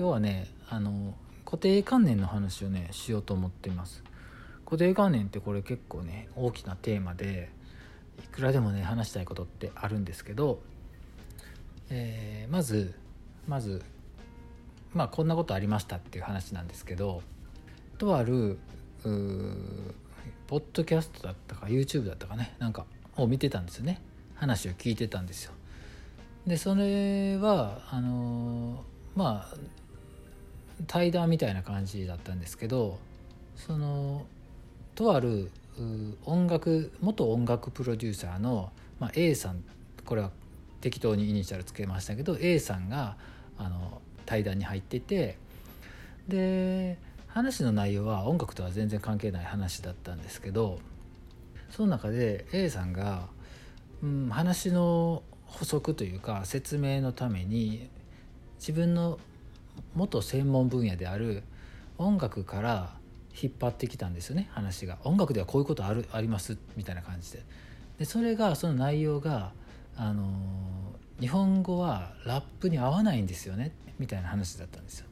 [0.00, 1.14] 今日はねあの
[1.44, 4.02] 固定観念の話をねしようと思っています。
[4.64, 7.50] 固定観念ってこれ結構ね大きなテーマで
[8.24, 10.62] いくらでもね話したいことってあるんですけど、
[11.90, 12.94] えー、まず
[13.46, 13.82] まず
[14.94, 17.20] まあこんなことありましたっていう話なんですけど
[17.98, 18.56] とある
[20.46, 22.86] ポッドキャストだったか YouTube だったかねなんか
[23.18, 24.00] を見てたんですよね。
[24.34, 25.52] 話を聞いてたんですよ。
[26.46, 28.82] でそれはあの
[29.14, 29.79] まあ
[30.86, 32.98] 対談みたいな感じだったんですけど
[33.56, 34.26] その
[34.94, 35.50] とある
[36.24, 39.64] 音楽元音楽プロデューサーの、まあ、A さん
[40.04, 40.30] これは
[40.80, 43.16] 適当にイニシャルつけましたけど A さんが
[43.58, 45.38] あの対談に入ってて
[46.28, 50.80] で話の内容は音楽とは全然関係ない話だったんですけど
[51.70, 53.28] その中で A さんが、
[54.02, 57.88] うん、話の補足というか説明のために
[58.58, 59.18] 自分の
[59.94, 61.42] 元専門分野である
[61.98, 62.94] 音楽から
[63.40, 64.48] 引っ張ってきたんですよね。
[64.52, 64.98] 話が。
[65.04, 67.44] 音楽ではこういうことあるありますみたいな感じで。
[67.98, 69.52] でそれがその内容が
[69.96, 70.24] あの
[71.20, 75.06] 日本語はラップに合わないんですよねみたいな話だったんですよ、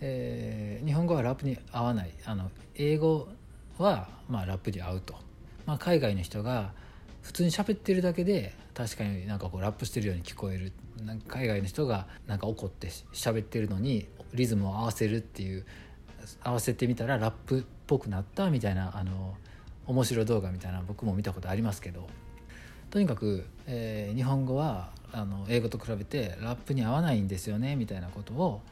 [0.00, 2.10] えー、日本語はラップに合わない。
[2.24, 3.28] あの英語
[3.78, 5.14] はまあラップに合うと、
[5.66, 6.72] まあ、海外の人が
[7.22, 10.72] 普通に喋ってるだけで確かになんかこうラップしてるように聞こえる
[11.28, 15.64] 海外の人がなんか怒って喋ってるのにリズムを合わせるっていう
[16.42, 19.34] 合わせてみたらラップっぽくなったみたいなあの
[19.86, 22.08] 面白動画みたいな僕も見たことありますけど
[22.90, 28.62] とにかく、えー、日本語はあの英語と比べてラップに合わないんですよねみたいなことを、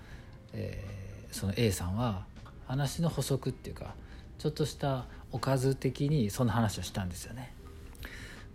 [0.52, 2.24] えー、その A さんは
[2.66, 3.94] 話の補足っていうか
[4.38, 7.52] ちょっとしたおかず的にその話をしたんですよね。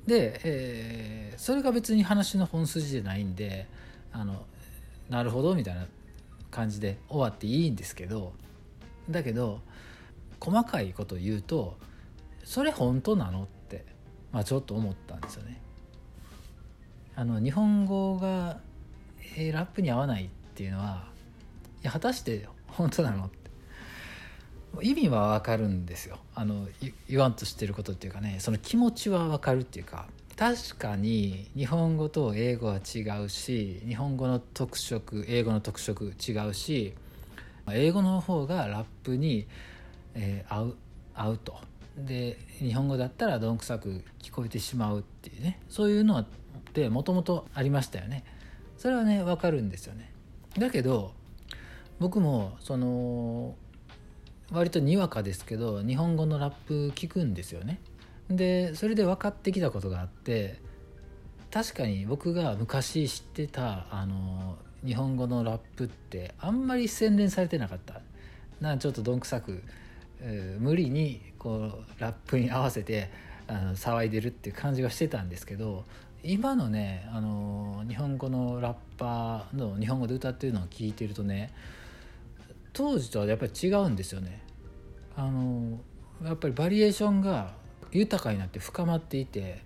[0.07, 3.67] で、えー、それが別に話の本筋じゃないんで
[4.11, 4.45] あの
[5.09, 5.85] なるほどみたいな
[6.51, 8.33] 感じで終わっていいんですけど
[9.09, 9.61] だけど
[10.39, 11.77] 細かいこと言うと
[12.43, 13.85] それ本当なのって、
[14.31, 15.61] まあ、ちょっと思ったんですよね。
[17.15, 18.59] あの日本語が、
[19.37, 21.07] えー、ラップに合わないっていうのは
[21.81, 23.29] いや果たして本当なのっ
[24.81, 26.17] 意味は分かるんですよ。
[26.35, 26.67] あの
[27.07, 36.95] 言わんとしてることっていうかねその気持ちは分かるっていうか確かに日本語と英語は違うし日本語の特色英語の特色違うし
[37.71, 39.47] 英語の方がラップに、
[40.15, 40.75] えー、合う
[41.13, 41.55] 合うと。
[41.97, 45.59] で日本語だったらどんくさく聞こえてしまうっていうね。
[45.69, 46.25] そういうのっ
[46.73, 48.23] てもともとありましたよね。
[48.77, 50.11] それはね分かるんですよね。
[50.57, 51.13] だけど
[51.99, 53.55] 僕もその
[54.51, 57.79] 割とにわかですけど日本語のラップ聞くんですよね。
[58.29, 60.59] でそれで分かってきたことがあって
[61.51, 68.01] 確かに僕が昔知ってたあの日本語のラップってあんまり洗練されてなかった。
[68.61, 69.61] なちょっとどんくさく、
[70.21, 73.09] えー、無理にこうラップに合わせて
[73.47, 75.83] あの騒いでるっていう感じがしてたんですけど
[76.23, 81.51] 今のねあの日本語のラッパーの日本語で歌ってるのを聞いてるとね
[82.73, 84.41] 当時とはやっぱり違うんですよね。
[85.15, 85.79] あの
[86.23, 87.53] やっぱりバリエーションが
[87.91, 89.61] 豊かになって深まっていて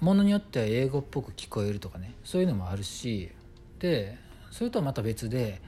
[0.00, 3.30] ものによっては英語っぽく聞こえるとかねそういうのもあるし
[3.78, 4.18] で
[4.50, 5.60] それとはまた別で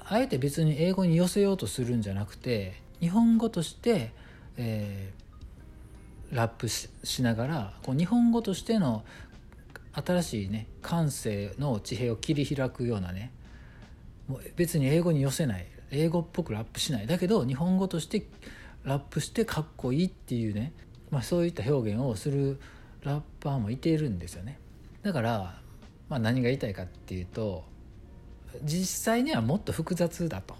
[0.00, 4.12] あえて別に英語に寄せようとするんじゃなくて日本語として、
[4.56, 6.88] えー、ラップし
[7.22, 9.04] ながらこう日本語としての
[9.92, 13.32] 新しいね感性の地平を切り開くようなね
[14.28, 15.66] もう別に英語に寄せない。
[15.90, 17.06] 英語っぽくラップしない。
[17.06, 18.26] だけど日本語として
[18.84, 20.72] ラップしてかっこいいっていうね、
[21.10, 22.58] まあ、そういった表現をする
[23.02, 24.58] ラッパーもいているんですよね。
[25.02, 25.60] だから、
[26.08, 27.64] まあ、何が言いたいかっていうと
[28.62, 30.54] 実際にはもっと複雑だと。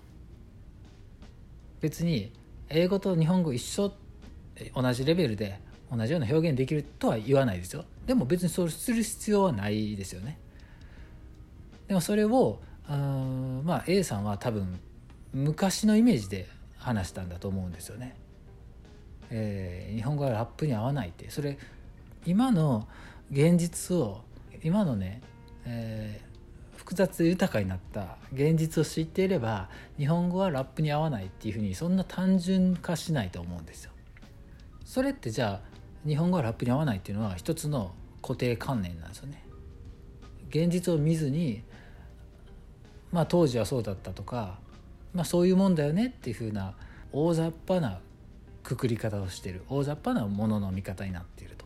[1.80, 2.32] 別に
[2.68, 3.92] 英語と日本語一緒
[4.74, 5.60] 同じレベルで
[5.90, 7.84] 同じような表現できるとは言わないですよ。
[8.06, 10.38] でも別にそうする必要はないですよね。
[11.86, 14.78] でもそれをあまあ A さんは多分
[15.32, 16.48] 昔のイメージで
[16.78, 18.16] 話したんだと思うんですよね。
[19.30, 21.58] えー、日本語はラップに合わないってそれ
[22.24, 22.86] 今の
[23.32, 24.22] 現実を
[24.62, 25.20] 今のね、
[25.64, 29.68] えー、複雑で豊かになった現実を知っていれば
[29.98, 33.90] 日本語はラップに合わないっていうふうにそんな単純化しないと思うんですよ。
[34.84, 37.92] それってじゃあ日本語はラップに合わないっていうのは一つの
[38.22, 39.44] 固定観念なんですよね。
[40.48, 41.64] 現実を見ずに
[43.12, 44.58] まあ当時はそうだったとか
[45.16, 46.74] まあ、そういうもんだよねっていうふうな
[47.10, 48.00] 大雑把な
[48.62, 49.62] くくり方をしてる。
[49.70, 51.64] 大雑把なものの見方になっていると。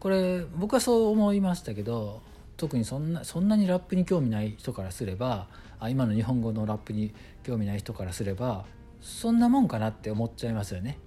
[0.00, 2.20] これ僕はそう思いましたけど
[2.56, 5.48] 特にそんなそんなにラップに興味ない人からすれば
[5.78, 7.12] あ今の日本語のラップに
[7.44, 8.64] 興味ない人からすれば
[9.00, 10.98] そんなもんかなって思っちゃいますよね。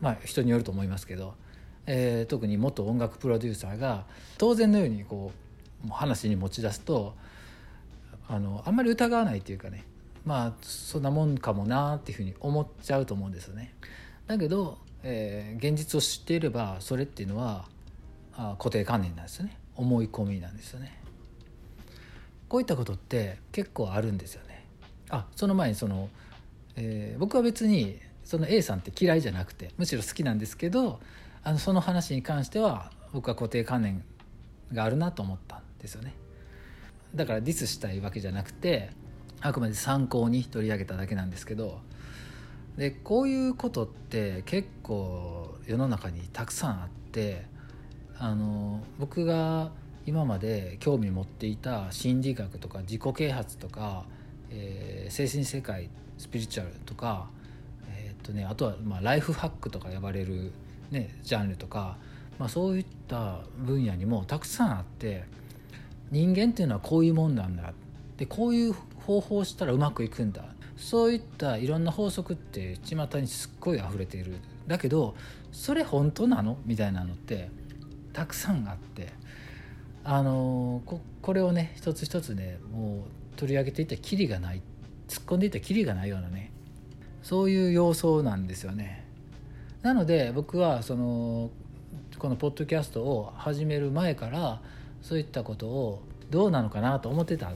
[0.00, 1.34] まあ人によると思いますけど、
[1.86, 4.06] えー、特に元音楽プロデューサーが
[4.38, 5.32] 当然のようにこ
[5.84, 7.16] う話に持ち出すと
[8.28, 9.84] あのあんまり疑わないっていうかね
[10.24, 13.74] まあそんなもんかもなっていうふうに思っちゃうと思うんですよね。
[14.26, 17.66] だけど、えー、現実を知っていればそれっていうのは
[18.34, 21.00] あ固定観念なんですよね思い込みなんですよね。
[22.48, 24.64] こういったことって結構あるんですよね。
[25.10, 26.08] あその前にその、
[26.76, 31.00] えー、僕は別にその A さんって嫌いじゃなくてむしろ好きなんですけど
[31.42, 34.04] あのその話に関しては僕は固定観念
[34.72, 36.14] があるなと思ったんですよね。
[37.14, 38.90] だからディスしたいわけじゃなくて
[39.40, 41.80] あくまで参考に取り上げただけなんですけど
[42.76, 47.44] でこういうことって結構世の中にたくさんあって
[48.18, 49.72] あの僕が
[50.06, 54.04] 今まで興味持っていた心理学とか自己啓発とか、
[54.50, 57.28] えー、精神世界スピリチュアルとか、
[57.88, 60.52] えー、とね、あとはまあライフハックとか呼ばれる、
[60.90, 61.98] ね、ジャンルとか、
[62.38, 65.24] まあ、そういった分野にもたくさんあって
[66.12, 67.72] 人間っていうのはこういうもんなんだ。
[68.16, 70.44] でこういう方法をしたらうまくいくんだ。
[70.76, 74.36] そういったいろんな法則って巷にすっごい溢れている。
[74.66, 75.16] だけど
[75.50, 76.58] それ本当なの？
[76.64, 77.50] みたいなのって
[78.12, 79.08] たくさんあって。
[80.04, 84.60] あのここれをね一つ一つねもう取り上げていったらキリがない。
[85.08, 86.52] 突っ込んでいったらキリがないようなね
[87.22, 89.06] そういう様相なんですよね。
[89.82, 91.50] なので僕はその
[92.18, 94.60] このポッドキャストを始める前から
[95.02, 97.52] そういったことをどうなのかなと思ってた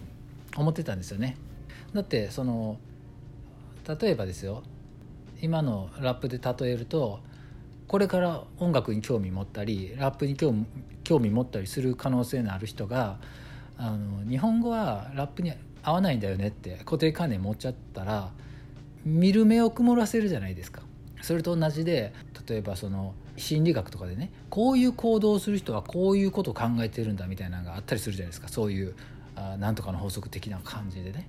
[0.57, 1.37] 思ってたんですよね。
[1.95, 2.79] だってその
[4.01, 4.63] 例えばですよ
[5.41, 7.21] 今のラップで例えると
[7.87, 13.19] これから音楽に興味持ったりラップに興味持ったりする可能性のある人が
[13.79, 15.53] あの日本語はラップに
[15.83, 18.33] 合わないんだよねって固定観念持っちゃったら
[19.05, 20.83] 見る目を曇らせるじゃないですか。
[21.23, 22.13] それと同じで
[22.49, 28.49] 例えばその心理学とかでねこういう行動をする人はこういうことを考えてるんだみたいなのがあったりするじゃないですか。
[28.49, 28.95] そういう
[29.35, 31.29] あなんとかの法則的な感じでね。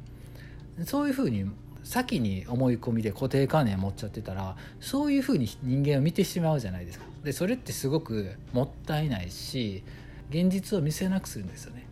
[0.86, 1.50] そういうふうに
[1.84, 7.06] 先に思い込みで固定観念持っちゃってたらそういうふうに人間を見てしまうじゃないですか。
[7.24, 9.84] でそれってすごくもったいないし
[10.30, 11.88] 現実を見せなくするんですよね。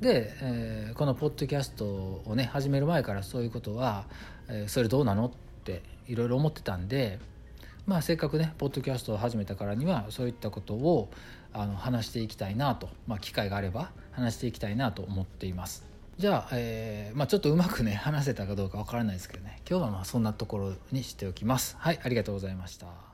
[0.00, 4.06] で、えー、このポッドキャストをね始める前からそういうことは、
[4.48, 5.30] えー、それどうなのっ
[5.64, 7.18] ていろいろ思ってたんで
[7.86, 11.10] まあせっかくねポッドキャストを始めたからにはそういったことを
[11.52, 15.86] あの話していきたいなと、まあ、機会があれば話していきたいなと思っています。
[16.18, 21.76] じゃあ、えー、まあ、ちょっとうまくね話せたかどうかわからないですけどね今日はまあそんなところにしておきます。
[21.78, 23.09] はいありがとうございました。